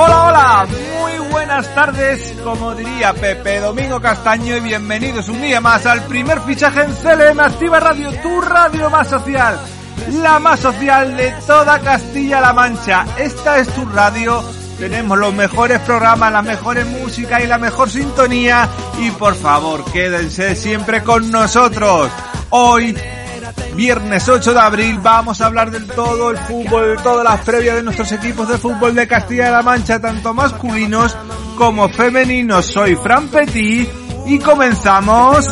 [0.00, 0.66] Hola, hola,
[1.00, 6.40] muy buenas tardes, como diría Pepe Domingo Castaño y bienvenidos un día más al primer
[6.42, 9.58] fichaje en CLM Activa Radio, tu radio más social,
[10.22, 13.06] la más social de toda Castilla-La Mancha.
[13.18, 14.40] Esta es tu radio,
[14.78, 18.68] tenemos los mejores programas, la mejores música y la mejor sintonía
[19.00, 22.08] y por favor quédense siempre con nosotros.
[22.50, 22.96] Hoy
[23.74, 27.76] Viernes 8 de abril vamos a hablar del todo el fútbol, de todas las previas
[27.76, 31.16] de nuestros equipos de fútbol de Castilla-La Mancha, tanto masculinos
[31.56, 32.66] como femeninos.
[32.66, 33.88] Soy Fran Petit
[34.26, 35.46] y comenzamos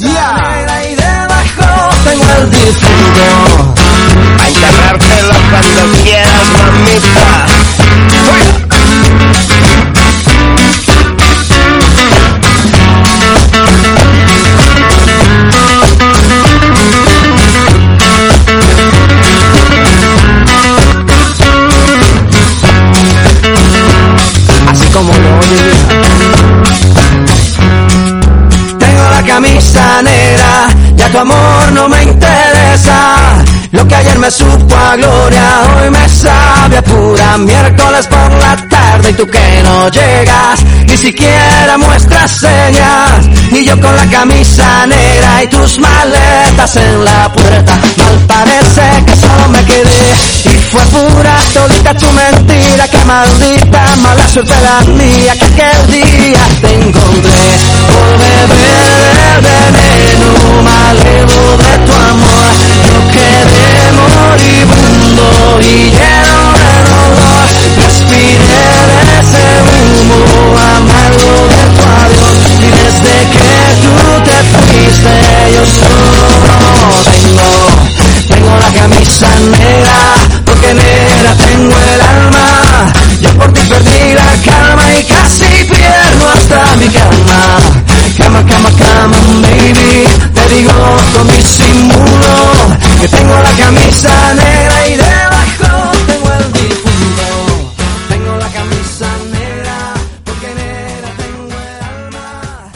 [0.00, 0.36] ya.
[33.70, 39.10] Lo que ayer me supo a gloria, hoy me sabe pura miércoles por la tarde
[39.10, 43.26] y tú que no llegas, ni siquiera muestras señas.
[43.52, 49.16] Y yo con la camisa negra y tus maletas en la puerta, mal parece que
[49.16, 50.14] solo me quedé.
[50.44, 56.40] Y fue pura todita tu mentira, que maldita mala suerte la mía, que aquel día
[56.62, 57.58] te encontré.
[57.92, 62.37] Por beber del veneno malevo de tu amor,
[62.86, 65.26] yo quedé moribundo
[65.60, 67.46] y lleno de dolor.
[67.84, 70.20] Respiré de ese humo
[70.76, 73.50] amargo de tu adiós y desde que
[73.82, 73.92] tú
[74.24, 75.14] te fuiste
[75.54, 76.28] yo solo
[77.04, 77.88] tengo
[78.28, 80.14] tengo la camisa negra,
[80.44, 82.92] porque negra tengo el alma.
[83.20, 87.58] Yo por ti perdí la calma y casi pierdo hasta mi cama.
[88.18, 90.07] Cama, cama, cama, baby.
[93.68, 95.92] Camisa negra y debajo
[98.08, 102.72] tengo la camisa negra, porque negra tengo el alma.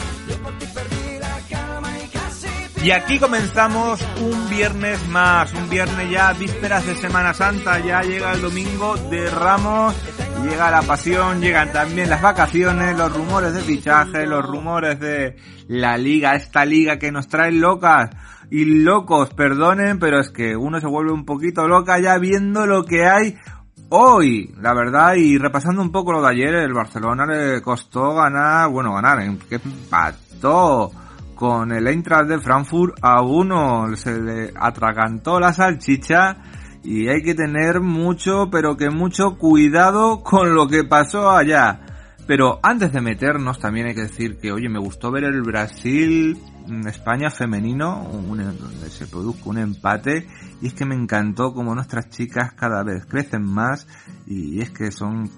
[2.83, 8.33] Y aquí comenzamos un viernes más, un viernes ya vísperas de Semana Santa, ya llega
[8.33, 9.95] el domingo de Ramos,
[10.43, 15.37] llega la pasión, llegan también las vacaciones, los rumores de fichaje, los rumores de
[15.67, 18.11] la liga, esta liga que nos trae locas
[18.49, 22.85] y locos, perdonen, pero es que uno se vuelve un poquito loca ya viendo lo
[22.85, 23.35] que hay
[23.89, 28.69] hoy, la verdad, y repasando un poco lo de ayer, el Barcelona le costó ganar,
[28.69, 30.91] bueno, ganar, que empató
[31.35, 36.37] con el Eintracht de Frankfurt a uno, se le atragantó la salchicha
[36.83, 41.92] y hay que tener mucho, pero que mucho cuidado con lo que pasó allá.
[42.25, 46.37] Pero antes de meternos también hay que decir que, oye, me gustó ver el Brasil
[46.67, 50.27] mm, España femenino, donde se produjo un empate,
[50.61, 53.87] y es que me encantó como nuestras chicas cada vez crecen más,
[54.25, 55.29] y es que son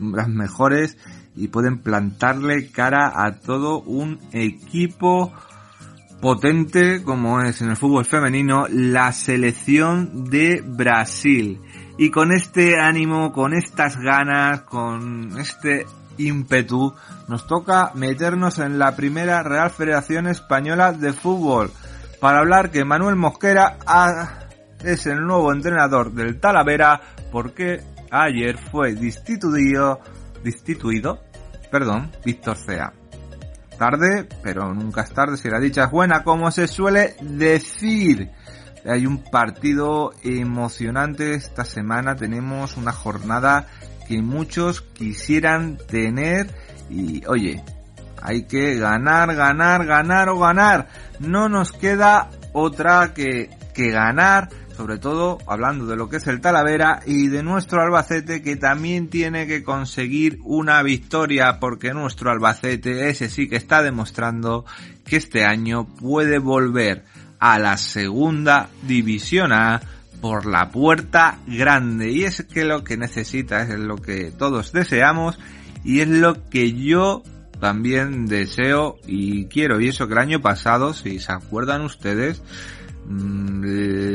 [0.00, 0.96] las mejores
[1.36, 5.32] y pueden plantarle cara a todo un equipo
[6.20, 11.60] potente como es en el fútbol femenino la selección de Brasil.
[11.98, 15.86] Y con este ánimo, con estas ganas, con este
[16.18, 16.94] ímpetu,
[17.28, 21.70] nos toca meternos en la primera Real Federación Española de Fútbol
[22.20, 23.76] para hablar que Manuel Mosquera
[24.82, 27.00] es el nuevo entrenador del Talavera
[27.30, 30.00] porque ayer fue destituido,
[30.42, 31.20] destituido,
[31.70, 32.92] perdón, Víctor Cea.
[33.78, 38.30] Tarde, pero nunca es tarde si la dicha es buena, como se suele decir.
[38.86, 43.66] Hay un partido emocionante esta semana, tenemos una jornada
[44.06, 46.50] que muchos quisieran tener
[46.90, 47.62] y oye,
[48.22, 50.88] hay que ganar, ganar, ganar o ganar.
[51.20, 56.40] No nos queda otra que, que ganar sobre todo hablando de lo que es el
[56.40, 63.08] Talavera y de nuestro Albacete que también tiene que conseguir una victoria porque nuestro Albacete
[63.08, 64.64] ese sí que está demostrando
[65.04, 67.04] que este año puede volver
[67.38, 69.80] a la segunda división A
[70.24, 75.38] por la puerta grande y es que lo que necesita es lo que todos deseamos
[75.84, 77.22] y es lo que yo
[77.60, 82.40] también deseo y quiero y eso que el año pasado si se acuerdan ustedes
[83.06, 83.62] Mm,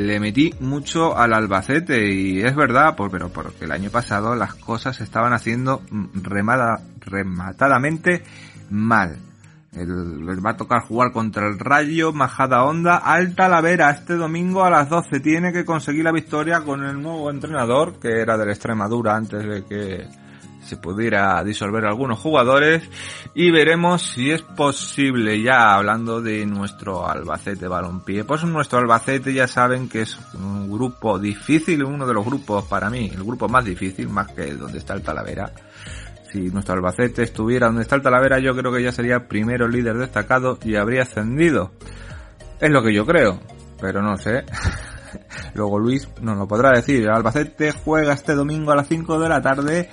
[0.07, 4.95] le metí mucho al Albacete y es verdad, pero porque el año pasado las cosas
[4.95, 8.23] se estaban haciendo mm, remada, rematadamente
[8.71, 9.17] mal.
[9.71, 14.69] Les va a tocar jugar contra el Rayo, Majada Onda, Alta Lavera este domingo a
[14.69, 15.19] las 12.
[15.19, 19.65] Tiene que conseguir la victoria con el nuevo entrenador que era del Extremadura antes de
[19.65, 20.07] que
[20.69, 22.83] se pudiera disolver algunos jugadores
[23.33, 28.23] y veremos si es posible ya hablando de nuestro Albacete Balompié.
[28.23, 32.89] Pues nuestro Albacete ya saben que es un grupo difícil, uno de los grupos para
[32.89, 35.51] mí, el grupo más difícil, más que donde está el Talavera.
[36.31, 39.97] Si nuestro Albacete estuviera donde está el Talavera, yo creo que ya sería primero líder
[39.97, 41.71] destacado y habría ascendido.
[42.59, 43.39] Es lo que yo creo,
[43.81, 44.43] pero no sé.
[45.55, 47.01] Luego Luis nos lo podrá decir.
[47.01, 49.89] El Albacete juega este domingo a las 5 de la tarde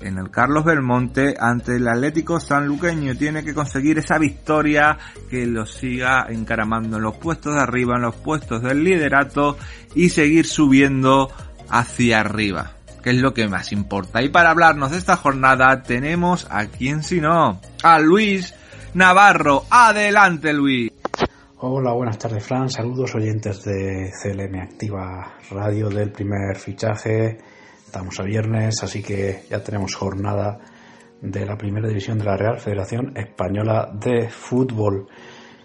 [0.00, 3.16] en el Carlos Belmonte ante el Atlético Sanluqueño.
[3.16, 4.98] Tiene que conseguir esa victoria
[5.30, 9.56] que lo siga encaramando en los puestos de arriba, en los puestos del liderato
[9.94, 11.30] y seguir subiendo
[11.68, 14.22] hacia arriba, que es lo que más importa.
[14.22, 18.54] Y para hablarnos de esta jornada tenemos a quien si no, a Luis
[18.94, 19.64] Navarro.
[19.70, 20.92] Adelante Luis.
[21.60, 27.38] Hola, buenas tardes Fran, saludos oyentes de CLM Activa Radio del primer fichaje
[27.88, 30.58] Estamos a viernes, así que ya tenemos jornada
[31.22, 35.08] de la primera división de la Real Federación Española de Fútbol.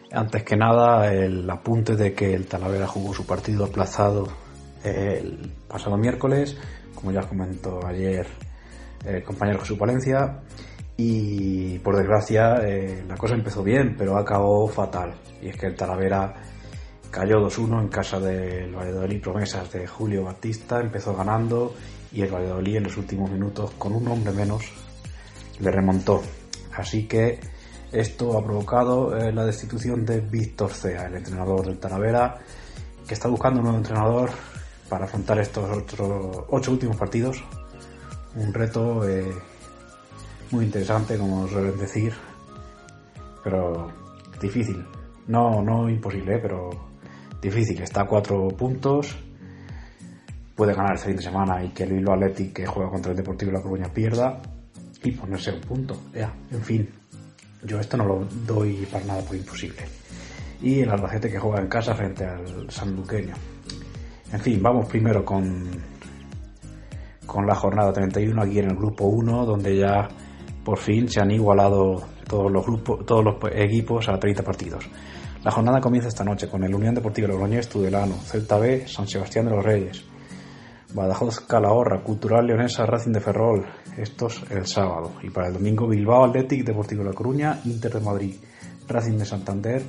[0.10, 4.30] Antes que nada, el apunte de que el Talavera jugó su partido aplazado
[4.86, 6.58] el pasado miércoles,
[6.94, 8.26] como ya comentó ayer
[9.06, 10.42] el compañero Jesús Valencia,
[10.96, 15.14] y por desgracia eh, la cosa empezó bien, pero acabó fatal.
[15.42, 16.34] Y es que el Talavera
[17.10, 21.76] cayó 2-1 en casa del Valladolid Promesas de Julio Batista, empezó ganando
[22.12, 24.72] y el Valladolid en los últimos minutos, con un hombre menos,
[25.60, 26.22] le remontó.
[26.76, 27.40] Así que
[27.92, 32.38] esto ha provocado eh, la destitución de Víctor Cea, el entrenador del Talavera,
[33.08, 34.30] que está buscando un nuevo entrenador
[34.90, 37.44] para afrontar estos otros ocho últimos partidos.
[38.36, 39.32] Un reto eh,
[40.52, 42.14] muy interesante, como suelen decir,
[43.44, 43.92] pero
[44.42, 44.86] difícil.
[45.28, 46.70] No, no imposible, pero
[47.42, 47.82] difícil.
[47.82, 49.16] Está a cuatro puntos
[50.56, 53.18] puede ganar este fin de semana y que el Bilbao Athletic que juega contra el
[53.18, 54.42] Deportivo de La Coruña pierda
[55.04, 56.02] y ponerse un punto.
[56.14, 56.90] Ya, en fin,
[57.64, 59.82] yo esto no lo doy para nada por imposible.
[60.62, 63.34] Y el Albacete que juega en casa frente al Sanluqueño.
[64.34, 65.70] En fin, vamos primero con,
[67.26, 70.08] con la jornada 31 aquí en el grupo 1, donde ya
[70.66, 74.90] por fin se han igualado todos los grupos, todos los equipos a 30 partidos.
[75.44, 79.46] La jornada comienza esta noche con el Unión Deportiva Logroñés, Tudelano, Celta B, San Sebastián
[79.46, 80.04] de los Reyes,
[80.96, 83.66] Badajoz Calahorra, Cultural Leonesa, Racing de Ferrol,
[83.98, 85.12] estos el sábado.
[85.22, 88.36] Y para el domingo Bilbao Athletic, Deportivo La Coruña, Inter de Madrid,
[88.88, 89.84] Racing de Santander,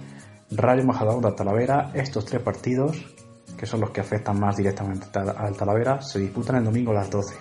[0.51, 1.93] Rayo Majadahonda, Talavera.
[1.95, 3.15] Estos tres partidos,
[3.57, 7.11] que son los que afectan más directamente al Talavera, se disputan el domingo a las
[7.11, 7.37] 12.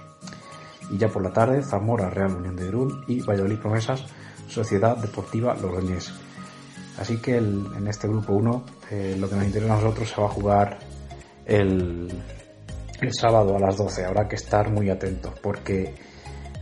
[0.91, 4.05] Y ya por la tarde, Zamora, Real Unión de Irún y Valladolid Promesas,
[4.47, 6.13] Sociedad Deportiva Logroñés.
[6.99, 10.27] Así que en este grupo 1, eh, lo que nos interesa a nosotros se va
[10.27, 10.77] a jugar
[11.45, 12.11] el,
[13.01, 14.05] el sábado a las 12.
[14.05, 15.95] Habrá que estar muy atentos porque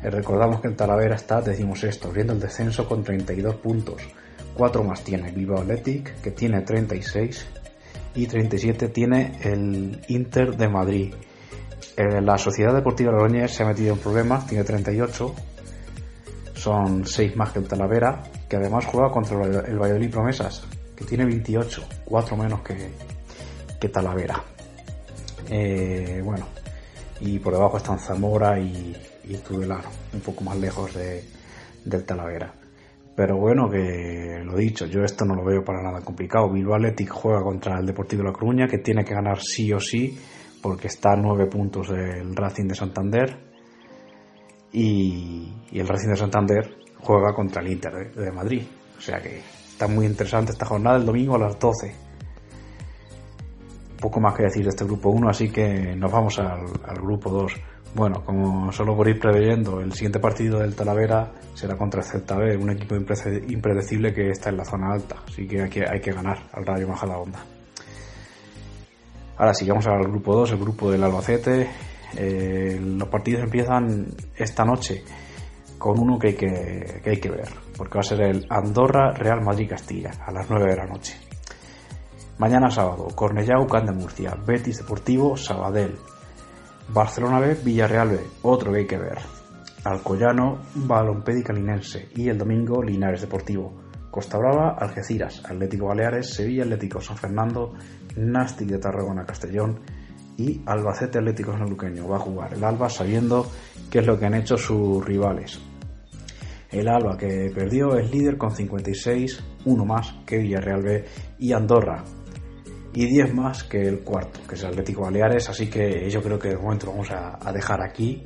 [0.03, 4.01] eh, recordamos que el Talavera está, decimos esto, viendo el descenso con 32 puntos.
[4.55, 7.47] 4 más tiene Bilbao Athletic, que tiene 36,
[8.15, 11.13] y 37 tiene el Inter de Madrid.
[11.97, 15.33] Eh, la Sociedad Deportiva Logroñés se ha metido en problemas, tiene 38,
[16.53, 20.63] son 6 más que el Talavera, que además juega contra el Valladolid Promesas,
[20.95, 22.91] que tiene 28, 4 menos que,
[23.79, 24.43] que Talavera.
[25.49, 26.45] Eh, bueno,
[27.19, 31.23] y por debajo están Zamora y, y Tudelano, un poco más lejos de,
[31.85, 32.60] del Talavera.
[33.15, 36.51] Pero bueno, que lo dicho, yo esto no lo veo para nada complicado.
[36.51, 39.79] Bilbao Athletic juega contra el Deportivo de La Coruña, que tiene que ganar sí o
[39.79, 40.17] sí,
[40.61, 43.37] porque está a nueve puntos del Racing de Santander.
[44.71, 48.63] y, el Racing de Santander juega contra el Inter de, Madrid.
[48.97, 51.93] O sea que está muy interesante esta jornada el domingo a las 12.
[53.99, 56.65] Poco más que decir de este grupo 1, así que nos vamos al,
[56.95, 57.53] grupo 2.
[57.93, 62.37] Bueno, como solo por ir preveyendo, el siguiente partido del Talavera será contra el Celta
[62.37, 65.99] B, un equipo impredecible que está en la zona alta, así que hay que, hay
[65.99, 67.39] que ganar al Rayo Majadahonda.
[69.37, 71.69] Ahora sí, vamos al grupo 2, el grupo del Albacete,
[72.15, 75.03] eh, los partidos empiezan esta noche
[75.77, 79.41] con uno que hay que, hay que ver, porque va a ser el Andorra Real
[79.41, 81.17] Madrid Castilla a las 9 de la noche.
[82.37, 85.97] Mañana sábado, Cornellá Ucán de Murcia, Betis Deportivo, Sabadell,
[86.93, 89.17] Barcelona B, Villarreal B, otro que hay que ver.
[89.85, 91.53] Alcoyano, Balompédica
[92.15, 93.81] y el domingo Linares Deportivo.
[94.11, 97.73] Costa Brava, Algeciras, Atlético Baleares, Sevilla Atlético San Fernando,
[98.17, 99.79] Nástic de Tarragona Castellón
[100.37, 102.09] y Albacete Atlético Sanluqueño.
[102.09, 103.49] Va a jugar el Alba sabiendo
[103.89, 105.61] qué es lo que han hecho sus rivales.
[106.69, 111.05] El Alba que perdió es líder con 56, uno más que Villarreal B
[111.39, 112.03] y Andorra.
[112.93, 115.49] Y 10 más que el cuarto, que es el Atlético Baleares.
[115.49, 118.25] Así que yo creo que de momento vamos a, dejar aquí.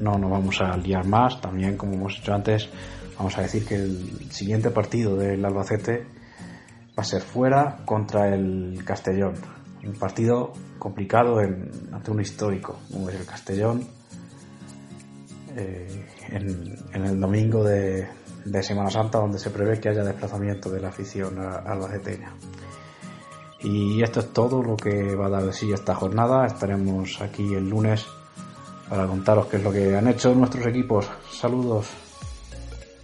[0.00, 1.40] No nos vamos a liar más.
[1.40, 2.68] También, como hemos dicho antes,
[3.18, 6.06] vamos a decir que el siguiente partido del Albacete
[6.98, 9.34] va a ser fuera contra el Castellón
[9.86, 13.86] un partido complicado en, ante un histórico, como es el Castellón,
[15.56, 18.08] eh, en, el domingo de,
[18.62, 22.32] Semana Santa, donde se prevé que haya desplazamiento de la afición albaceteña.
[23.66, 26.46] Y esto es todo lo que va a dar de sí esta jornada.
[26.46, 28.06] Estaremos aquí el lunes
[28.88, 31.10] para contaros qué es lo que han hecho nuestros equipos.
[31.32, 31.88] Saludos.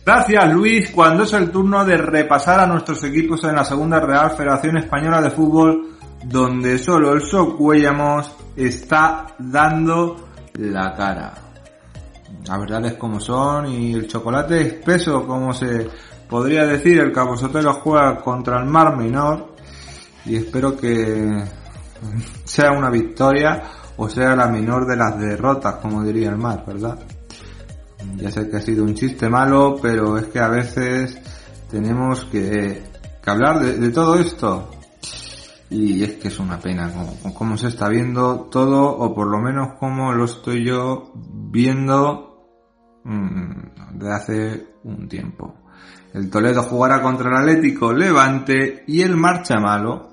[0.06, 4.30] Gracias Luis, cuando es el turno de repasar a nuestros equipos en la segunda Real
[4.32, 11.34] Federación Española de Fútbol donde solo el Socuellamos está dando la cara.
[12.46, 15.88] La verdad es como son y el chocolate espeso, como se
[16.28, 19.51] podría decir, el Cabo Sotelo juega contra el Mar Menor
[20.24, 21.44] y espero que
[22.44, 23.62] sea una victoria
[23.96, 26.98] o sea la menor de las derrotas, como diría el Mar, ¿verdad?
[28.16, 31.18] Ya sé que ha sido un chiste malo, pero es que a veces
[31.70, 32.82] tenemos que,
[33.24, 34.68] hablar de todo esto
[35.72, 36.92] y es que es una pena
[37.34, 42.46] como, se está viendo todo o por lo menos como lo estoy yo viendo
[43.04, 45.54] mm, de hace un tiempo.
[46.12, 50.10] El Toledo jugará contra el Atlético Levante y el Marcha Malo,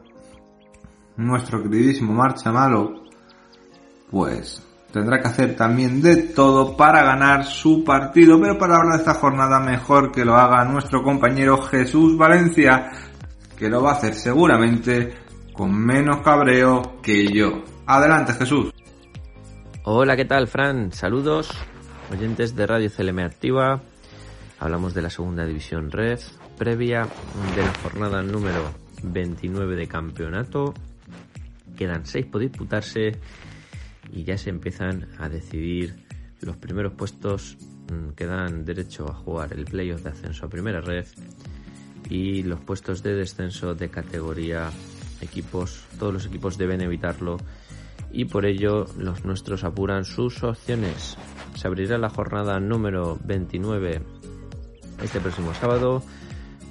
[1.20, 3.04] nuestro queridísimo Marcha Malo,
[4.10, 9.00] pues tendrá que hacer también de todo para ganar su partido, pero para hablar de
[9.00, 12.90] esta jornada mejor que lo haga nuestro compañero Jesús Valencia,
[13.58, 15.14] que lo va a hacer seguramente
[15.54, 17.64] con menos cabreo que yo.
[17.86, 18.72] Adelante, Jesús.
[19.84, 20.94] Hola, ¿qué tal, Fran?
[20.94, 21.52] Saludos,
[22.12, 23.82] oyentes de Radio CLM Activa.
[24.60, 26.20] Hablamos de la segunda división Red,
[26.58, 27.08] previa
[27.56, 28.72] de la jornada número
[29.04, 30.74] 29 de campeonato.
[31.80, 33.14] Quedan 6 por disputarse
[34.12, 35.96] y ya se empiezan a decidir
[36.42, 37.58] los primeros puestos
[37.90, 41.06] mm, que dan derecho a jugar el playoff de ascenso a primera red
[42.10, 44.70] y los puestos de descenso de categoría
[45.22, 47.38] equipos, todos los equipos deben evitarlo
[48.12, 51.16] y por ello los nuestros apuran sus opciones.
[51.56, 54.02] Se abrirá la jornada número 29
[55.02, 56.04] este próximo sábado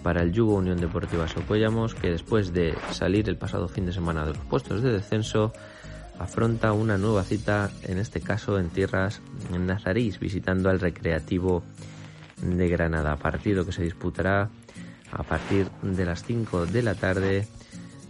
[0.02, 4.25] para el Yugo Unión Deportiva Socuellamos que después de salir el pasado fin de semana
[4.25, 5.52] de los puestos de descenso
[6.19, 9.21] afronta una nueva cita, en este caso en tierras
[9.52, 11.62] en Nazarís, visitando al Recreativo
[12.43, 14.50] de Granada, partido que se disputará
[15.12, 17.49] a partir de las 5 de la tarde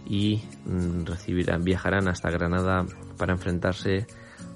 [0.07, 2.85] y mm, recibirán, viajarán hasta Granada
[3.17, 4.07] para enfrentarse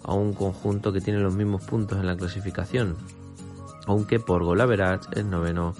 [0.03, 2.97] a un conjunto que tiene los mismos puntos en la clasificación,
[3.85, 5.73] aunque por golaveras es noveno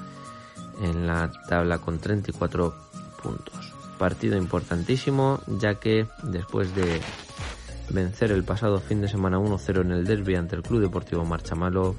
[0.82, 2.74] en la tabla con 34
[3.22, 3.74] puntos.
[3.98, 7.00] Partido importantísimo ya que después de
[7.90, 11.96] vencer el pasado fin de semana 1-0 en el derby ante el Club Deportivo Marchamalo,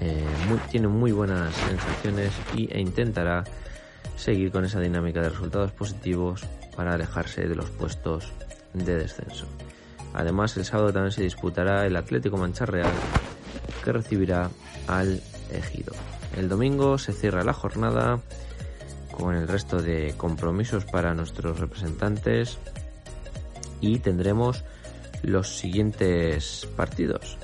[0.00, 0.24] eh,
[0.70, 3.44] tiene muy buenas sensaciones y, e intentará
[4.16, 6.44] seguir con esa dinámica de resultados positivos
[6.76, 8.32] para alejarse de los puestos
[8.72, 9.46] de descenso.
[10.14, 12.90] Además, el sábado también se disputará el Atlético Mancha Real,
[13.84, 14.50] que recibirá
[14.86, 15.92] al Ejido.
[16.36, 18.20] El domingo se cierra la jornada
[19.10, 22.58] con el resto de compromisos para nuestros representantes
[23.80, 24.64] y tendremos
[25.22, 27.38] los siguientes partidos.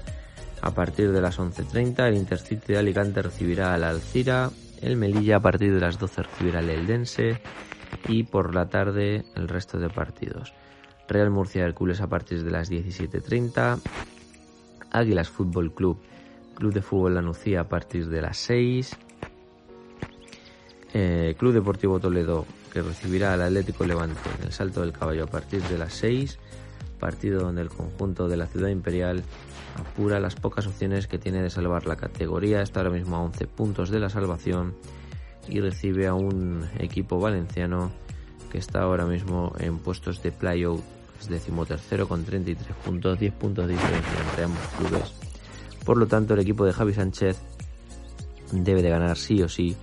[0.63, 4.51] A partir de las 11.30 el Intercity de Alicante recibirá al Alcira
[4.81, 7.41] el Melilla a partir de las 12 recibirá el Eldense
[8.09, 10.53] y por la tarde el resto de partidos.
[11.09, 13.81] Real Murcia Hércules a partir de las 17.30.
[14.91, 15.99] Águilas Fútbol Club
[16.57, 18.97] Club de Fútbol La Nucía a partir de las 6.
[20.95, 25.27] Eh, Club Deportivo Toledo que recibirá al Atlético Levante en el Salto del Caballo a
[25.29, 26.39] partir de las 6.
[26.99, 29.23] Partido donde el conjunto de la Ciudad Imperial
[29.79, 32.63] apura las pocas opciones que tiene de salvar la categoría.
[32.63, 34.75] Está ahora mismo a 11 puntos de la salvación
[35.49, 37.93] y recibe a un equipo valenciano
[38.51, 40.83] que está ahora mismo en puestos de playout,
[41.21, 45.26] es decimotercero con 33 puntos, 10 puntos de diferencia entre ambos clubes.
[45.87, 47.39] Por lo tanto, el equipo de Javi Sánchez
[48.51, 49.77] debe de ganar sí o sí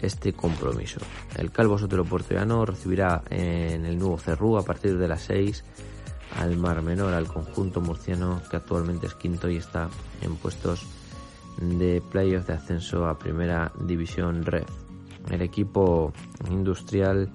[0.00, 1.00] este compromiso.
[1.36, 5.64] El Calvo Sotero Portollano recibirá en el nuevo Cerrú a partir de las 6
[6.38, 9.88] al Mar Menor, al conjunto murciano que actualmente es quinto y está
[10.22, 10.86] en puestos
[11.60, 14.64] de playoff de ascenso a Primera División Red.
[15.28, 16.12] El equipo
[16.50, 17.30] industrial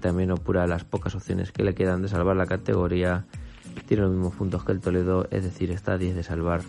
[0.00, 3.26] también opura las pocas opciones que le quedan de salvar la categoría.
[3.86, 6.62] Tiene los mismos puntos que el Toledo, es decir, está a 10 de salvar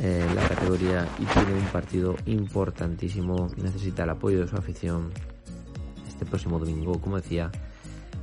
[0.00, 3.48] eh, la categoría y tiene un partido importantísimo.
[3.56, 5.10] Necesita el apoyo de su afición
[6.06, 7.50] este próximo domingo, como decía,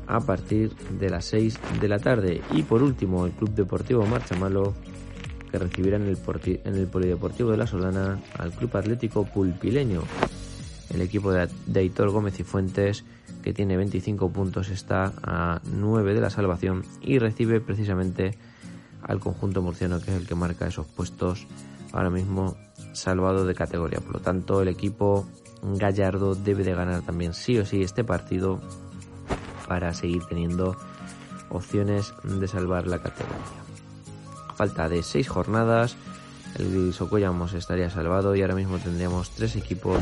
[0.07, 2.41] a partir de las 6 de la tarde.
[2.51, 4.73] Y por último, el Club Deportivo Marcha Malo
[5.51, 6.17] que recibirá en el,
[6.63, 10.01] en el Polideportivo de la Solana al Club Atlético Pulpileño.
[10.89, 13.05] El equipo de, de Aitor Gómez y Fuentes
[13.43, 18.35] que tiene 25 puntos, está a 9 de la salvación y recibe precisamente
[19.03, 21.47] al conjunto murciano que es el que marca esos puestos
[21.91, 22.55] ahora mismo
[22.93, 23.99] salvado de categoría.
[23.99, 25.25] Por lo tanto, el equipo
[25.61, 28.59] Gallardo debe de ganar también sí o sí este partido
[29.67, 30.75] para seguir teniendo
[31.49, 33.37] opciones de salvar la categoría.
[34.55, 35.95] Falta de 6 jornadas,
[36.59, 39.99] el Socollamos estaría salvado y ahora mismo tendríamos tres equipos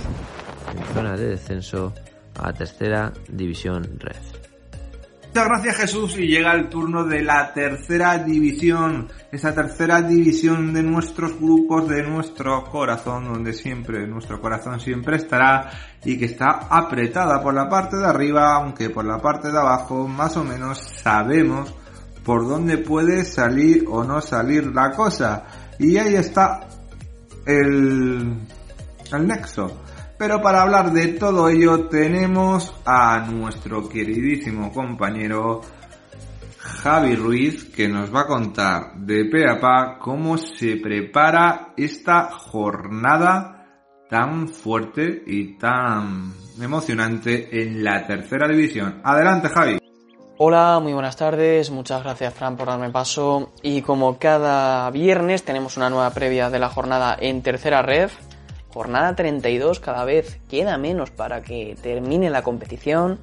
[0.76, 1.94] en zona de descenso
[2.36, 4.51] a tercera división red.
[5.34, 10.84] Muchas gracias Jesús y llega el turno de la tercera división, esa tercera división de
[10.84, 15.72] nuestros grupos, de nuestro corazón, donde siempre, nuestro corazón siempre estará
[16.04, 20.06] y que está apretada por la parte de arriba, aunque por la parte de abajo
[20.06, 21.74] más o menos sabemos
[22.26, 25.46] por dónde puede salir o no salir la cosa.
[25.80, 26.68] Y ahí está
[27.46, 28.36] el,
[29.14, 29.78] el nexo.
[30.22, 35.62] Pero para hablar de todo ello tenemos a nuestro queridísimo compañero
[36.60, 42.30] Javi Ruiz que nos va a contar de pe a pa cómo se prepara esta
[42.34, 43.66] jornada
[44.12, 46.32] tan fuerte y tan
[46.62, 49.02] emocionante en la tercera división.
[49.04, 49.80] Adelante Javi.
[50.38, 55.78] Hola, muy buenas tardes, muchas gracias Fran por darme paso y como cada viernes tenemos
[55.78, 58.12] una nueva previa de la jornada en tercera red
[58.74, 63.20] Jornada 32, cada vez queda menos para que termine la competición.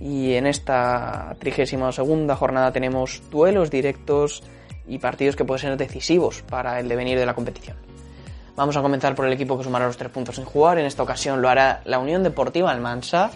[0.00, 4.42] Y en esta 32 segunda jornada tenemos duelos directos
[4.86, 7.76] y partidos que pueden ser decisivos para el devenir de la competición.
[8.56, 10.78] Vamos a comenzar por el equipo que sumará los tres puntos sin jugar.
[10.78, 13.30] En esta ocasión lo hará la Unión Deportiva Almansa,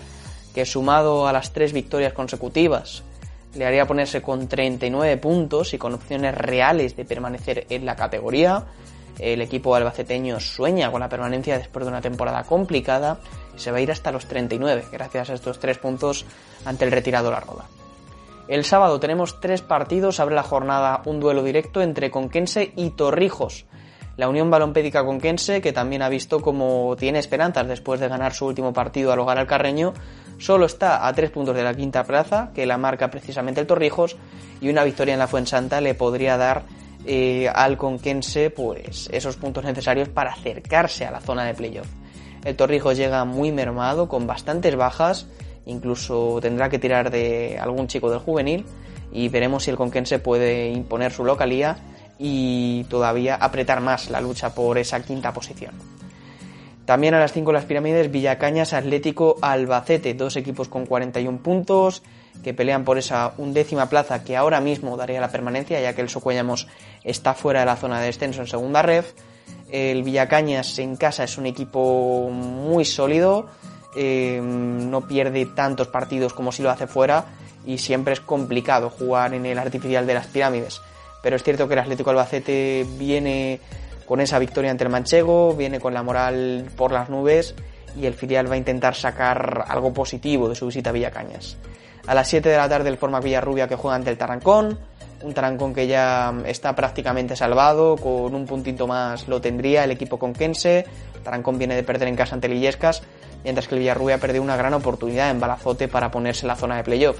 [0.55, 3.03] que sumado a las tres victorias consecutivas
[3.57, 8.65] le haría ponerse con 39 puntos y con opciones reales de permanecer en la categoría.
[9.19, 13.19] El equipo albaceteño sueña con la permanencia después de una temporada complicada
[13.57, 16.27] y se va a ir hasta los 39 gracias a estos tres puntos
[16.65, 17.65] ante el retirado La Roda.
[18.49, 23.67] El sábado tenemos tres partidos, abre la jornada un duelo directo entre Conquense y Torrijos.
[24.17, 28.47] La Unión Balompédica Conquense, que también ha visto como tiene esperanzas después de ganar su
[28.47, 29.93] último partido al hogar al Carreño,
[30.39, 34.17] solo está a tres puntos de la quinta plaza, que la marca precisamente el Torrijos,
[34.61, 36.63] y una victoria en la Fuensanta le podría dar
[37.07, 41.89] eh, al Conquense pues esos puntos necesarios para acercarse a la zona de playoff.
[42.45, 45.27] El Torrijos llega muy mermado, con bastantes bajas,
[45.67, 48.65] incluso tendrá que tirar de algún chico del juvenil
[49.13, 51.77] y veremos si el Conquense puede imponer su localía
[52.19, 55.75] y todavía apretar más la lucha por esa quinta posición.
[56.87, 62.03] También a las 5 las pirámides, Villacañas, Atlético, Albacete, dos equipos con 41 puntos
[62.43, 66.09] que pelean por esa undécima plaza que ahora mismo daría la permanencia, ya que el
[66.09, 66.69] Socuellamos
[67.05, 69.13] está fuera de la zona de descenso en segunda ref.
[69.71, 73.47] El Villacañas en casa es un equipo muy sólido,
[73.97, 77.25] eh, no pierde tantos partidos como si lo hace fuera
[77.65, 80.81] y siempre es complicado jugar en el artificial de las pirámides.
[81.23, 83.61] Pero es cierto que el Atlético Albacete viene
[84.07, 87.55] con esa victoria ante el Manchego, viene con la moral por las nubes
[87.97, 91.57] y el filial va a intentar sacar algo positivo de su visita a Villacañas.
[92.07, 94.79] A las 7 de la tarde el Forma Villarrubia que juega ante el Tarancón,
[95.23, 100.19] un Tarancón que ya está prácticamente salvado, con un puntito más lo tendría el equipo
[100.19, 100.87] conquense.
[101.25, 103.03] Tarancón viene de perder en casa ante Lillescas,
[103.43, 106.77] mientras que el Villarrubia perdió una gran oportunidad en Balazote para ponerse en la zona
[106.77, 107.19] de playoff.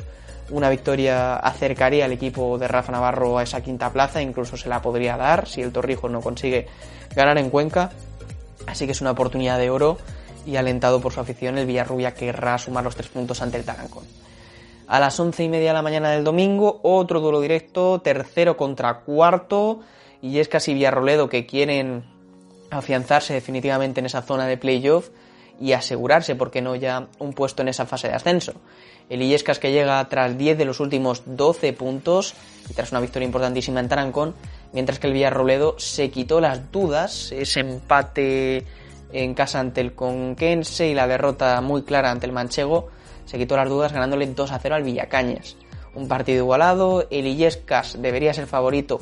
[0.51, 4.81] Una victoria acercaría al equipo de Rafa Navarro a esa quinta plaza, incluso se la
[4.81, 6.69] podría dar si el Torrijos no consigue
[7.17, 7.91] ganar en Cuenca.
[8.69, 9.99] Así que es una oportunidad de oro
[10.47, 14.05] y alentado por su afición, el Villarrubia querrá sumar los tres puntos ante el Tarancón.
[14.87, 19.01] A las once y media de la mañana del domingo, otro duelo directo, tercero contra
[19.01, 19.81] cuarto,
[20.23, 22.05] y es casi Villarroledo que quieren
[22.71, 25.11] afianzarse definitivamente en esa zona de playoff
[25.61, 28.55] y asegurarse, porque no ya, un puesto en esa fase de ascenso.
[29.09, 32.35] El Illescas que llega tras 10 de los últimos 12 puntos
[32.69, 34.35] y tras una victoria importantísima en Tarancón,
[34.73, 38.67] mientras que el Villarroledo se quitó las dudas, ese empate
[39.13, 42.89] en casa ante el Conquense y la derrota muy clara ante el Manchego,
[43.27, 45.57] se quitó las dudas ganándole 2 a 0 al Villacañas.
[45.95, 49.01] Un partido igualado, el Illescas debería ser favorito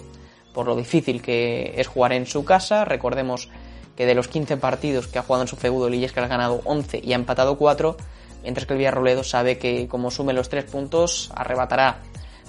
[0.55, 3.51] por lo difícil que es jugar en su casa, recordemos
[3.97, 6.63] que de los 15 partidos que ha jugado en su feudo, el Illescas ha ganado
[6.65, 7.97] 11 y ha empatado 4,
[8.43, 11.99] mientras que el Villarroledo sabe que como sume los 3 puntos, arrebatará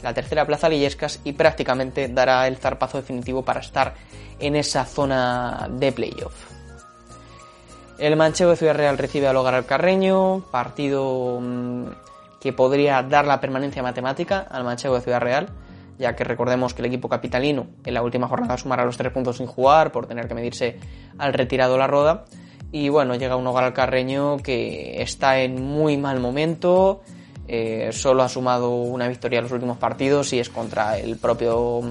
[0.03, 3.95] la tercera plaza a Illescas y prácticamente dará el zarpazo definitivo para estar
[4.39, 6.54] en esa zona de playoff.
[7.97, 11.85] El Manchego de Ciudad Real recibe al Hogar al Carreño, partido mm,
[12.41, 15.47] que podría dar la permanencia matemática al Manchego de Ciudad Real,
[15.97, 19.37] ya que recordemos que el equipo capitalino en la última jornada sumará los tres puntos
[19.37, 20.77] sin jugar por tener que medirse
[21.17, 22.25] al retirado la roda.
[22.71, 27.01] Y bueno, llega un Hogar al Carreño que está en muy mal momento,
[27.47, 31.81] eh, solo ha sumado una victoria en los últimos partidos y es contra el propio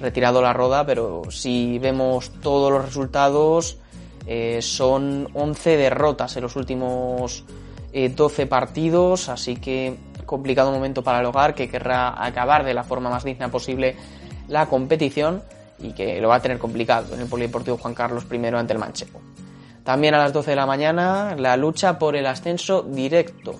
[0.00, 3.78] retirado la roda, pero si vemos todos los resultados
[4.26, 7.44] eh, son 11 derrotas en los últimos
[7.92, 12.84] 12 eh, partidos, así que complicado momento para el hogar que querrá acabar de la
[12.84, 13.96] forma más digna posible
[14.46, 15.42] la competición
[15.80, 18.78] y que lo va a tener complicado en el Polideportivo Juan Carlos I ante el
[18.78, 19.20] Manchego.
[19.82, 23.56] También a las 12 de la mañana la lucha por el ascenso directo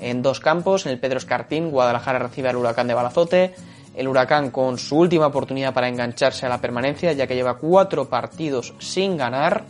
[0.00, 3.54] en dos campos, en el Pedro Escartín, Guadalajara recibe al Huracán de Balazote,
[3.94, 8.08] el Huracán con su última oportunidad para engancharse a la permanencia, ya que lleva cuatro
[8.08, 9.64] partidos sin ganar,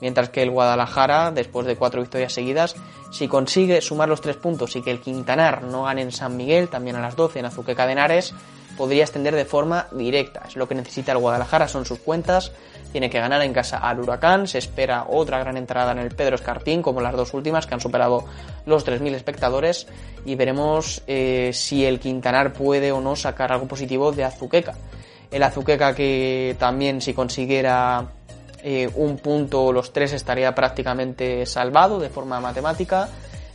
[0.00, 2.76] mientras que el Guadalajara, después de cuatro victorias seguidas,
[3.10, 6.68] si consigue sumar los tres puntos y que el Quintanar no gane en San Miguel,
[6.68, 8.34] también a las 12 en Azuqueca de Henares,
[8.76, 10.42] podría extender de forma directa.
[10.46, 12.52] Es lo que necesita el Guadalajara, son sus cuentas.
[12.92, 14.46] Tiene que ganar en casa al Huracán.
[14.46, 17.80] Se espera otra gran entrada en el Pedro Escartín, como las dos últimas, que han
[17.80, 18.24] superado
[18.64, 19.86] los 3.000 espectadores.
[20.24, 24.74] Y veremos eh, si el Quintanar puede o no sacar algo positivo de Azuqueca.
[25.30, 28.06] El Azuqueca que también si consiguiera
[28.68, 33.08] eh, un punto los tres estaría prácticamente salvado de forma matemática.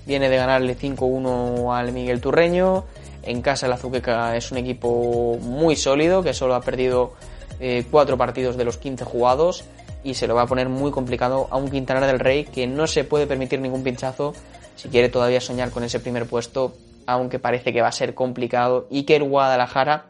[0.06, 2.86] Viene de ganarle 5-1 al Miguel Turreño.
[3.22, 7.12] En casa el Azuqueca es un equipo muy sólido que solo ha perdido
[7.60, 9.66] eh, cuatro partidos de los 15 jugados
[10.02, 12.88] y se lo va a poner muy complicado a un Quintanar del Rey que no
[12.88, 14.34] se puede permitir ningún pinchazo
[14.78, 16.72] si quiere todavía soñar con ese primer puesto,
[17.06, 20.06] aunque parece que va a ser complicado y que el Guadalajara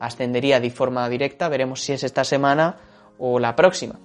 [0.00, 1.50] ascendería de forma directa.
[1.50, 2.76] Veremos si es esta semana
[3.18, 3.98] o la próxima.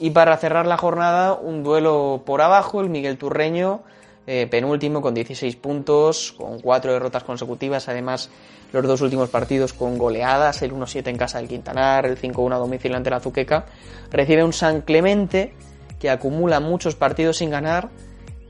[0.00, 3.82] Y para cerrar la jornada, un duelo por abajo, el Miguel Turreño,
[4.26, 8.30] eh, penúltimo con 16 puntos, con cuatro derrotas consecutivas, además
[8.72, 12.58] los dos últimos partidos con goleadas, el 1-7 en casa del Quintanar, el 5-1 a
[12.58, 13.66] domicilio ante la Azuqueca,
[14.10, 15.54] recibe un San Clemente
[16.00, 17.90] que acumula muchos partidos sin ganar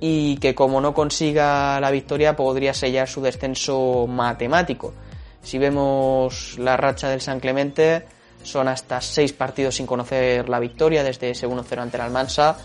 [0.00, 4.94] y que como no consiga la victoria podría sellar su descenso matemático.
[5.42, 8.04] Si vemos la racha del San Clemente,
[8.44, 12.56] son hasta seis partidos sin conocer la victoria desde ese 1-0 ante el Almansa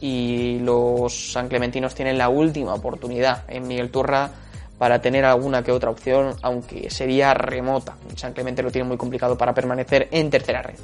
[0.00, 4.30] y los San Clementinos tienen la última oportunidad en Miguel Turra
[4.78, 7.96] para tener alguna que otra opción, aunque sería remota.
[8.14, 10.78] San Clemente lo tiene muy complicado para permanecer en tercera red.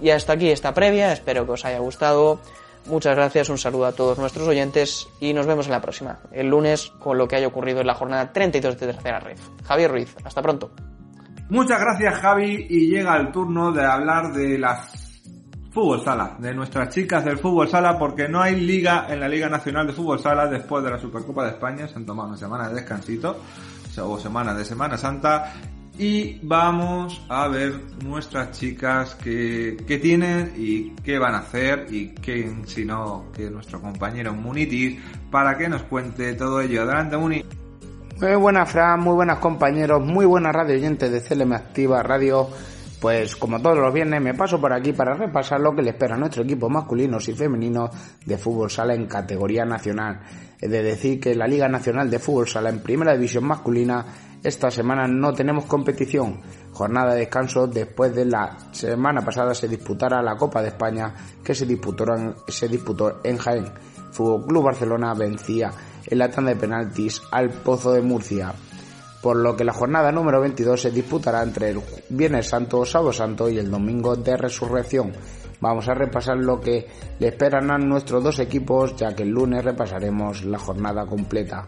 [0.00, 2.40] Y hasta aquí esta previa, espero que os haya gustado.
[2.86, 6.46] Muchas gracias, un saludo a todos nuestros oyentes y nos vemos en la próxima, el
[6.46, 9.36] lunes, con lo que haya ocurrido en la jornada 32 de tercera red.
[9.66, 10.70] Javier Ruiz, hasta pronto.
[11.50, 15.22] Muchas gracias Javi y llega el turno de hablar de las
[15.70, 19.48] fútbol sala, de nuestras chicas del fútbol sala, porque no hay liga en la Liga
[19.48, 22.68] Nacional de Fútbol Sala después de la Supercopa de España, se han tomado una semana
[22.68, 23.40] de descansito,
[24.02, 25.54] o semana de Semana Santa,
[25.98, 32.10] y vamos a ver nuestras chicas que, que tienen y qué van a hacer y
[32.10, 36.82] quién sino que nuestro compañero Munitis para que nos cuente todo ello.
[36.82, 37.44] Adelante Muni.
[38.20, 42.48] Muy buenas, Fran, muy buenas compañeros, muy buenas radio oyentes de CLM Activa Radio.
[43.00, 46.16] Pues como todos los viernes me paso por aquí para repasar lo que le espera
[46.16, 47.90] a nuestro equipo masculinos y femeninos
[48.26, 50.20] de fútbol sala en categoría nacional.
[50.60, 54.04] Es de decir que la Liga Nacional de Fútbol Sala en Primera División Masculina
[54.42, 56.40] esta semana no tenemos competición.
[56.72, 61.54] Jornada de descanso después de la semana pasada se disputara la Copa de España que
[61.54, 63.66] se disputó en, se disputó en Jaén.
[64.10, 65.70] Fútbol Club Barcelona vencía
[66.10, 68.54] en la tanda de penaltis al Pozo de Murcia.
[69.22, 73.48] por lo que la jornada número 22 se disputará entre el Viernes Santo, Sábado Santo
[73.48, 75.12] y el Domingo de Resurrección.
[75.60, 76.86] Vamos a repasar lo que
[77.18, 81.66] le esperan a nuestros dos equipos, ya que el lunes repasaremos la jornada completa.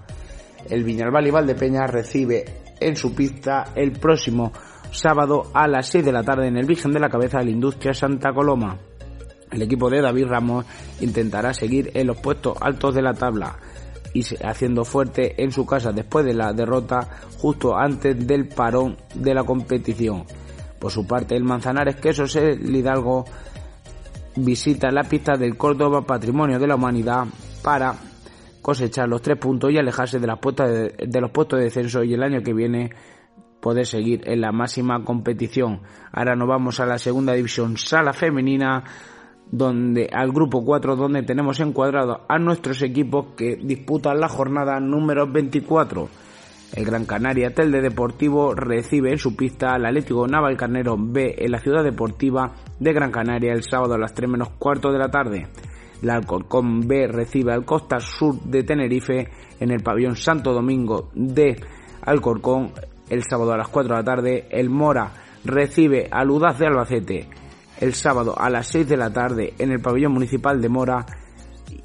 [0.69, 2.45] El Viñalbal y Valdepeña recibe
[2.79, 4.53] en su pista el próximo
[4.93, 7.51] sábado a las 6 de la tarde en el Virgen de la Cabeza de la
[7.51, 8.79] Industria Santa Coloma.
[9.51, 10.67] El equipo de David Ramos
[11.01, 13.57] intentará seguir en los puestos altos de la tabla
[14.13, 19.35] y haciendo fuerte en su casa después de la derrota justo antes del parón de
[19.35, 20.25] la competición.
[20.79, 23.25] Por su parte, el Manzanares Quesos el Hidalgo
[24.37, 27.27] visita la pista del Córdoba Patrimonio de la Humanidad
[27.63, 27.95] para
[28.63, 32.15] cosechar los tres puntos y alejarse de, las de, de los puestos de descenso y
[32.15, 32.91] el año que viene
[33.61, 35.83] poder seguir en la máxima competición.
[36.13, 38.85] Ahora nos vamos a la segunda división sala femenina
[39.51, 45.27] donde al grupo 4 donde tenemos encuadrado a nuestros equipos que disputan la jornada número
[45.27, 46.09] 24.
[46.73, 51.59] El Gran Canaria Telde Deportivo recibe en su pista al Atlético Navalcarnero B en la
[51.59, 55.49] ciudad deportiva de Gran Canaria el sábado a las 3 menos cuarto de la tarde.
[56.03, 61.61] La Alcorcón B recibe al Costa Sur de Tenerife en el pabellón Santo Domingo de
[62.03, 62.71] Alcorcón
[63.11, 64.47] el sábado a las 4 de la tarde.
[64.51, 65.13] El Mora
[65.45, 67.40] recibe al Udaz de Albacete
[67.81, 71.07] el sábado a las 6 de la tarde en el pabellón municipal de Mora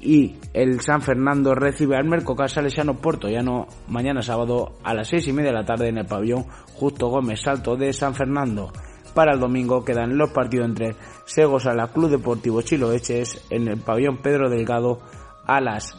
[0.00, 5.32] y el San Fernando recibe al Mercocá Salesiano Portollano mañana sábado a las 6 y
[5.32, 8.72] media de la tarde en el pabellón Justo Gómez Salto de San Fernando.
[9.14, 13.78] Para el domingo quedan los partidos entre Segos a la Club Deportivo Chiloeches en el
[13.78, 15.00] pabellón Pedro Delgado
[15.46, 15.96] a las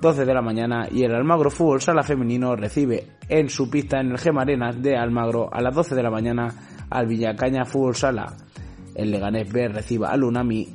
[0.00, 4.10] 12 de la mañana y el Almagro Fútbol Sala Femenino recibe en su pista en
[4.10, 6.48] el Gemarenas de Almagro a las 12 de la mañana
[6.88, 8.34] al Villacaña Fútbol Sala
[8.94, 10.68] el Leganés B reciba al Unami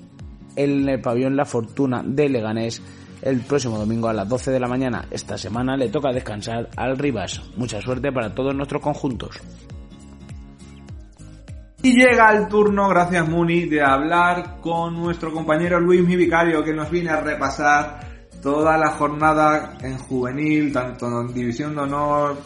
[0.55, 2.81] en el pabellón La Fortuna de Leganés
[3.21, 5.05] el próximo domingo a las 12 de la mañana.
[5.09, 7.41] Esta semana le toca descansar al Rivas.
[7.57, 9.41] Mucha suerte para todos nuestros conjuntos.
[11.81, 16.73] Y llega el turno, gracias Muni, de hablar con nuestro compañero Luis Mi Vicario que
[16.73, 17.99] nos viene a repasar
[18.41, 22.37] toda la jornada en juvenil, tanto en División de Honor,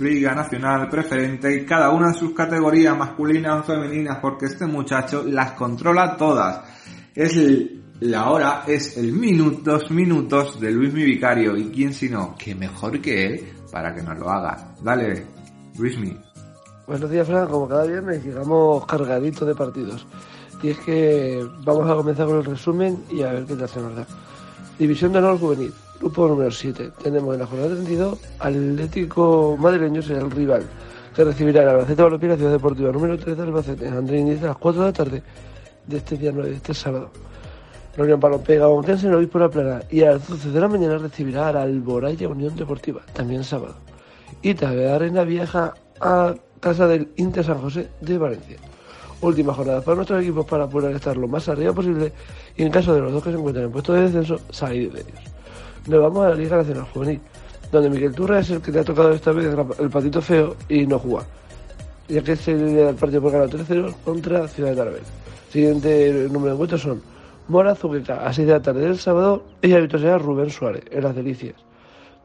[0.00, 5.22] Liga Nacional Preferente y cada una de sus categorías masculinas o femeninas porque este muchacho
[5.24, 6.62] las controla todas.
[7.14, 7.38] Es
[8.00, 12.54] la hora, es el minuto, dos minutos de Luis Mi Vicario y quién sino que
[12.54, 14.74] mejor que él para que nos lo haga.
[14.82, 15.26] Dale,
[15.78, 16.16] Luismi.
[16.86, 17.46] Buenos días, Fran.
[17.48, 20.06] Como cada viernes llegamos cargaditos de partidos.
[20.62, 23.80] Y es que vamos a comenzar con el resumen y a ver qué te hace
[23.80, 24.08] verdad.
[24.78, 25.72] División de honor juvenil.
[26.00, 26.92] Grupo número 7.
[27.02, 30.62] Tenemos en la jornada 32 Atlético Madrileño será el rival
[31.14, 33.88] que recibirá el Albacete Balompié la Ciudad Deportiva número 3 de Albacete.
[33.88, 35.22] Andrés inicia a las 4 de la tarde
[35.86, 37.10] de este día 9, de este sábado.
[37.98, 40.96] La Unión Balompié Gamontense en Obispo La Plana y a las 12 de la mañana
[40.96, 43.74] recibirá a la Alboraya Unión Deportiva, también sábado.
[44.40, 48.56] Y de Arena viaja a casa del Inter San José de Valencia.
[49.20, 52.10] Última jornada para nuestros equipos para poder estar lo más arriba posible
[52.56, 55.00] y en caso de los dos que se encuentran en puesto de descenso, salir de
[55.00, 55.39] ellos
[55.86, 57.20] nos vamos a la Liga Nacional Juvenil,
[57.72, 60.86] donde Miguel Turra es el que te ha tocado esta vez el patito feo y
[60.86, 61.26] no juega,
[62.08, 65.04] ya que se el partido por ganar 3-0 contra Ciudad de Talavera.
[65.50, 67.02] Siguiente número de encuentros son
[67.48, 71.02] Mora Zuqueca a 6 de la tarde del sábado y hábito será Rubén Suárez en
[71.02, 71.54] las Delicias.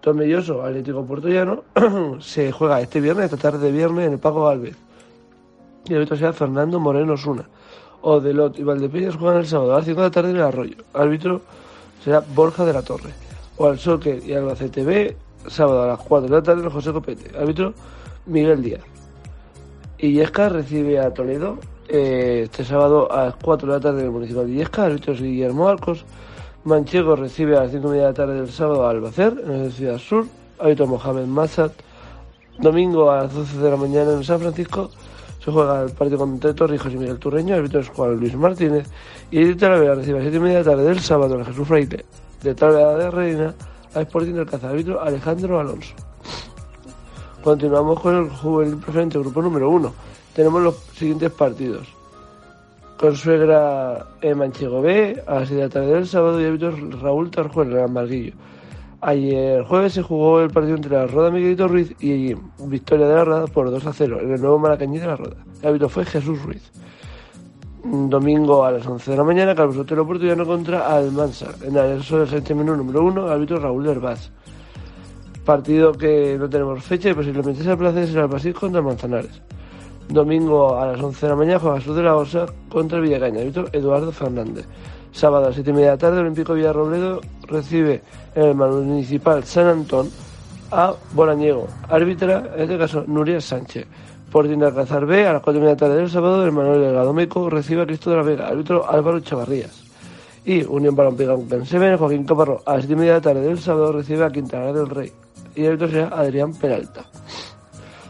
[0.02, 1.64] Tomelloso Atlético Puertollano
[2.20, 4.76] se juega este viernes, esta tarde de viernes en el Pago Alves.
[5.86, 7.48] Y árbitro será Fernando Moreno Suna.
[8.02, 10.78] Odelot y Valdepeñas juegan el sábado a las 5 de la tarde en el Arroyo.
[10.94, 11.42] Árbitro
[12.04, 13.25] será Borja de la Torre
[13.58, 15.16] o al Soccer y al B,
[15.48, 17.38] sábado a las 4 de la tarde José Copete.
[17.38, 17.74] Árbitro
[18.26, 18.82] Miguel Díaz.
[19.98, 24.12] Illesca recibe a Toledo eh, este sábado a las 4 de la tarde en el
[24.12, 24.86] municipal de Illesca.
[24.86, 26.06] Árbitro Guillermo Arcos.
[26.64, 29.98] Manchego recibe a las 5 de la tarde del sábado a Albacer, en la Ciudad
[30.00, 30.26] Sur.
[30.60, 31.72] Árbitro Mohamed Massad.
[32.60, 34.90] Domingo a las 12 de la mañana en San Francisco
[35.44, 37.56] se juega el partido contra Torrijos y Miguel Turreño.
[37.56, 38.88] Árbitro es Juan Luis Martínez.
[39.30, 41.46] Y el Talavera recibe a las 7 y media de la tarde del sábado en
[41.46, 42.06] Jesús Freire
[42.44, 43.54] de Talavera de Reina
[43.94, 45.96] a Sporting del Cazabitro Alejandro Alonso.
[47.44, 49.94] Continuamos con el juvenil preferente grupo número 1.
[50.36, 51.88] Tenemos los siguientes partidos.
[52.98, 56.72] Consuegra en Manchego B a las 6 de la tarde del sábado y árbitro
[57.02, 58.34] Raúl Tarjuel en Marguillo.
[59.02, 63.26] Ayer jueves se jugó el partido entre la Roda Miguelito Ruiz y victoria de la
[63.26, 65.36] Roda por 2 a 0 en el nuevo Maracañí de la Roda.
[65.62, 66.72] El árbitro fue Jesús Ruiz
[67.86, 71.52] domingo a las 11 de la mañana, Carlos Otero Portullano contra Almansa.
[71.62, 74.32] En el del menú número 1, árbitro Raúl Herbaz.
[75.46, 79.40] Partido que no tenemos fecha y posiblemente se aplace será el Brasil contra Manzanares.
[80.10, 83.68] Domingo a las 11 de la mañana juega Sur de la Osa contra Villacaña, árbitro
[83.72, 84.66] Eduardo Fernández.
[85.12, 88.02] Sábado a las 7 y media de la tarde, Olímpico Villarrobledo recibe
[88.34, 90.10] en el municipal San Antón
[90.72, 90.94] A.
[91.14, 91.68] Bolañego.
[91.88, 93.86] Árbitra, en este caso, Nuria Sánchez.
[94.26, 97.14] Sporting de Alcázar B, a las 4 de la tarde del sábado, el Manuel Delgado
[97.14, 99.84] Meco recibe a Cristo de la Vega, árbitro Álvaro Chavarrías.
[100.44, 104.26] Y Unión Balompié Pensemen, Joaquín Caparro, a las 7 de la tarde del sábado recibe
[104.26, 105.12] a Quintana del Rey.
[105.56, 107.06] Y el árbitro será Adrián Peralta.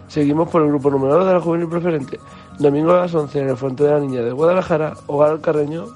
[0.08, 2.20] Seguimos por el grupo número 2 de la Juvenil Preferente.
[2.58, 5.88] Domingo a las 11 en el Fuente de la Niña de Guadalajara, Hogar Carreño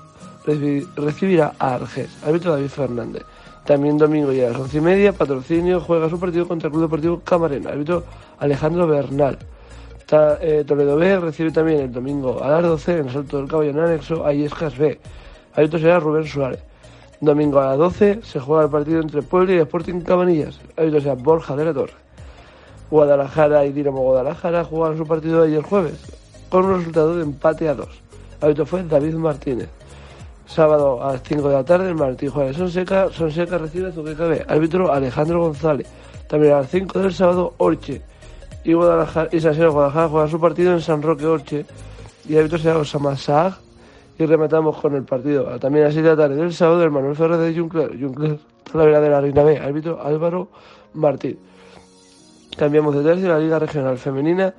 [0.95, 3.23] recibirá a Arges, árbitro David Fernández.
[3.65, 6.83] También domingo y a las 11 y media, patrocinio juega su partido contra el Club
[6.83, 8.03] Deportivo Camarena, árbitro
[8.39, 9.37] Alejandro Bernal.
[10.11, 13.69] Eh, Toledo B recibe también el domingo a las 12 en el Salto del Caballo
[13.69, 14.99] en anexo a Iescas B.
[15.53, 16.59] Ahí será Rubén Suárez.
[17.21, 20.59] Domingo a las 12 se juega el partido entre Puebla y Sporting Cabanillas.
[20.77, 21.93] Ahí será Borja de la Torre.
[22.89, 25.99] Guadalajara y Dinamo Guadalajara jugaron su partido ayer jueves
[26.49, 27.87] con un resultado de empate a 2.
[28.41, 29.69] Árbitro fue David Martínez.
[30.47, 34.25] Sábado a las 5 de la tarde el Martín Juárez Sonseca, Sonseca recibe a Zuqueca
[34.25, 34.43] B.
[34.47, 35.85] Árbitro Alejandro González.
[36.27, 38.01] También a las 5 del sábado Orche
[38.69, 41.65] y Guadalajara y Guadalajara juega su partido en San Roque Orche
[42.27, 43.57] y el árbitro será Osama Saag
[44.19, 46.91] y rematamos con el partido también a las 7 de la tarde del sábado el
[46.91, 48.37] Manuel Ferrer de Juncler, Juncler
[48.73, 50.49] la vera de la Reina B, árbitro Álvaro
[50.93, 51.39] Martín.
[52.55, 54.53] Cambiamos de tercio la Liga Regional Femenina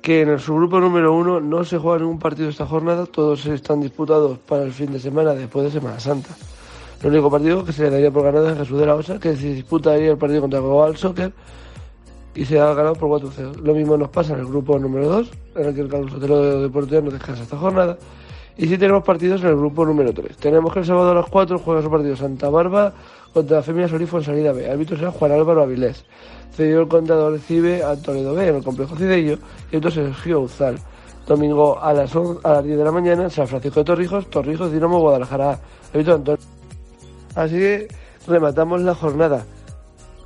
[0.00, 3.80] que en el subgrupo número 1 no se juega ningún partido esta jornada, todos están
[3.80, 6.30] disputados para el fin de semana después de Semana Santa.
[7.02, 9.34] El único partido que se le daría por ganado es Jesús de la Osa, que
[9.34, 11.32] se disputaría el partido contra Global Soccer
[12.34, 13.56] y se ha ganado por 4-0.
[13.56, 17.02] Lo mismo nos pasa en el grupo número 2, en el que el Carlos de
[17.02, 17.98] no descansa esta jornada.
[18.56, 20.36] Y sí tenemos partidos en el grupo número 3.
[20.36, 22.92] Tenemos que el sábado a las 4 juega su partido Santa Barba
[23.32, 24.70] contra Femia Solifo en salida B.
[24.70, 26.04] Árbitro será Juan Álvaro Avilés.
[26.54, 29.38] Cedido el contador recibe a Toledo B en el complejo Cidello
[29.70, 30.78] y entonces Sergio Uzal.
[31.26, 35.00] Domingo a las, a las 10 de la mañana San Francisco de Torrijos, Torrijos, Dinamo,
[35.00, 35.58] Guadalajara.
[35.94, 36.40] Árbitro Antonio.
[37.34, 37.88] Así que
[38.26, 39.46] rematamos la jornada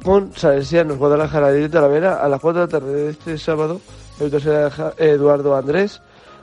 [0.02, 3.80] con Salesianos Guadalajara de Talavera a las 4 de la tarde de este sábado.
[4.20, 6.00] El será Eduardo Andrés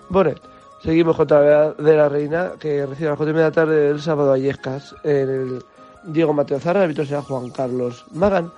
[0.09, 0.39] Bonet.
[0.83, 3.75] Seguimos contra de la Reina, que recibe a las 4 y media de la tarde
[3.87, 5.65] del sábado a Yescas en el
[6.03, 6.79] Diego Mateo Zarra.
[6.79, 8.51] El árbitro será Juan Carlos Magan.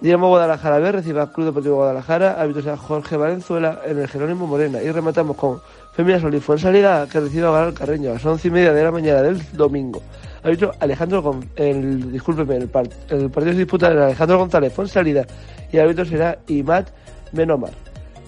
[0.00, 2.40] Dinamo Guadalajara B recibe al Club Deportivo Guadalajara.
[2.40, 4.82] Árbitro será Jorge Valenzuela en el Jerónimo Morena.
[4.82, 5.60] Y rematamos con
[5.92, 8.90] Femina Solís salida que recibe a Garal Carreño a las 11 y media de la
[8.90, 10.02] mañana del domingo
[10.50, 15.26] dicho Alejandro el el, el partido se disputa en Alejandro González salida
[15.72, 16.88] y el árbitro será Imat
[17.32, 17.72] Menomar.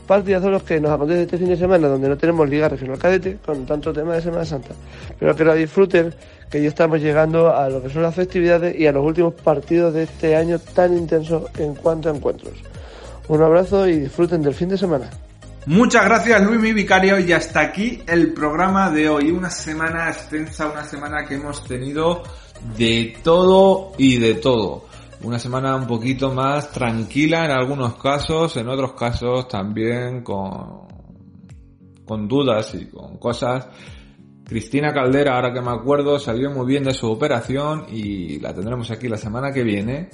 [0.07, 3.39] Partidos los que nos acontece este fin de semana, donde no tenemos Liga Regional Cadete,
[3.45, 4.71] con tanto tema de Semana Santa.
[5.19, 6.15] Pero que lo disfruten,
[6.49, 9.95] que ya estamos llegando a lo que son las festividades y a los últimos partidos
[9.95, 12.55] de este año tan intenso en cuanto a encuentros.
[13.27, 15.11] Un abrazo y disfruten del fin de semana.
[15.67, 19.33] Muchas gracias Luis, mi vicario, y hasta aquí el programa de hoy.
[19.33, 22.23] Una semana extensa, una semana que hemos tenido
[22.79, 24.85] de todo y de todo.
[25.23, 30.87] Una semana un poquito más tranquila en algunos casos, en otros casos también con,
[32.05, 33.67] con dudas y con cosas.
[34.45, 38.89] Cristina Caldera, ahora que me acuerdo, salió muy bien de su operación y la tendremos
[38.93, 40.11] aquí la semana que viene.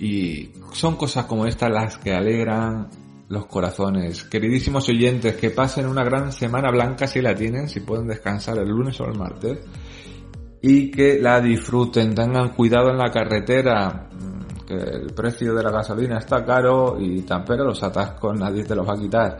[0.00, 2.88] Y son cosas como estas las que alegran
[3.30, 4.24] los corazones.
[4.24, 8.68] Queridísimos oyentes, que pasen una gran semana blanca si la tienen, si pueden descansar el
[8.68, 9.58] lunes o el martes.
[10.60, 15.70] Y que la disfruten, tengan cuidado en la carretera, mm, que el precio de la
[15.70, 19.38] gasolina está caro y pero los atascos nadie te los va a quitar.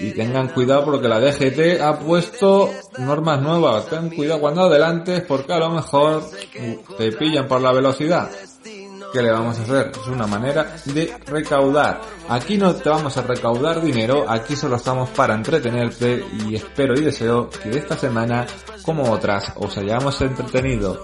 [0.00, 3.86] Y tengan cuidado porque la DGT ha puesto normas nuevas.
[3.88, 6.22] Ten cuidado cuando adelantes porque a lo mejor
[6.96, 8.30] te pillan por la velocidad.
[9.12, 9.92] ¿Qué le vamos a hacer?
[10.00, 12.00] Es una manera de recaudar.
[12.28, 17.02] Aquí no te vamos a recaudar dinero, aquí solo estamos para entretenerte y espero y
[17.02, 18.46] deseo que esta semana,
[18.82, 20.98] como otras, os hayamos entretenido.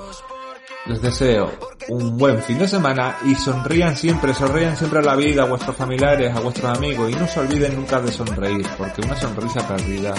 [0.87, 1.51] Les deseo
[1.89, 5.75] un buen fin de semana y sonrían siempre, sonrían siempre a la vida, a vuestros
[5.75, 10.13] familiares, a vuestros amigos y no se olviden nunca de sonreír, porque una sonrisa perdida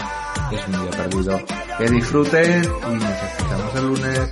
[0.51, 1.39] es un día perdido.
[1.77, 4.31] Que disfruten y nos escuchamos el lunes.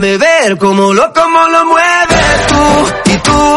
[0.00, 3.10] Déjame ver cómo lo, cómo lo mueves tú.
[3.12, 3.49] Y tú,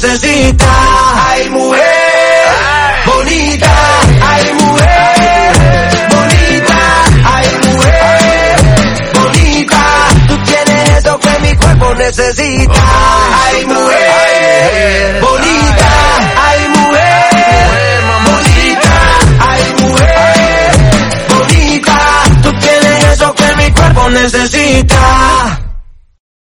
[0.00, 0.64] necesita.
[1.28, 1.82] Ay, mujer,
[3.04, 3.70] bonita.
[4.22, 5.52] Ay, mujer,
[6.14, 6.78] bonita.
[7.24, 8.56] Ay, mujer,
[9.14, 9.82] bonita.
[10.28, 12.82] Tú tienes eso que mi cuerpo necesita.
[13.44, 15.90] Ay, mujer, bonita.
[16.48, 18.94] Ay, mujer, bonita.
[19.50, 20.70] Ay, mujer,
[21.28, 21.98] bonita.
[22.42, 25.57] Tú tienes eso que mi cuerpo necesita.